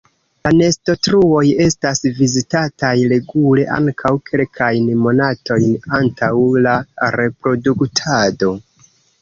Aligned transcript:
La 0.45 0.51
nestotruoj 0.59 1.41
estas 1.65 1.99
vizitataj 2.21 2.93
regule 3.13 3.67
ankaŭ 3.77 4.13
kelkajn 4.31 4.89
monatojn 5.05 5.77
antaŭ 6.01 6.33
la 6.69 6.75
reproduktado. 7.21 8.51